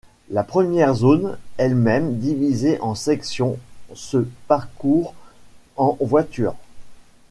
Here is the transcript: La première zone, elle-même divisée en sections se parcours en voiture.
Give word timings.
La 0.31 0.41
première 0.43 0.95
zone, 0.95 1.37
elle-même 1.57 2.15
divisée 2.17 2.79
en 2.81 2.95
sections 2.95 3.59
se 3.93 4.25
parcours 4.47 5.13
en 5.77 5.95
voiture. 6.01 6.55